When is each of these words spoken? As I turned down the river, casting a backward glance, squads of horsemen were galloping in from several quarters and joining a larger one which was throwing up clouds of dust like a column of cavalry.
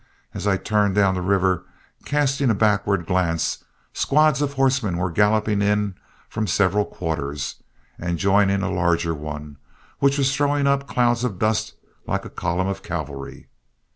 As 0.33 0.47
I 0.47 0.57
turned 0.57 0.95
down 0.95 1.13
the 1.13 1.21
river, 1.21 1.63
casting 2.05 2.49
a 2.49 2.55
backward 2.55 3.05
glance, 3.05 3.63
squads 3.93 4.41
of 4.41 4.53
horsemen 4.53 4.97
were 4.97 5.11
galloping 5.11 5.61
in 5.61 5.93
from 6.27 6.47
several 6.47 6.85
quarters 6.85 7.61
and 7.99 8.17
joining 8.17 8.63
a 8.63 8.71
larger 8.71 9.13
one 9.13 9.57
which 9.99 10.17
was 10.17 10.35
throwing 10.35 10.65
up 10.65 10.87
clouds 10.87 11.23
of 11.23 11.37
dust 11.37 11.75
like 12.07 12.25
a 12.25 12.31
column 12.31 12.65
of 12.65 12.81
cavalry. 12.81 13.49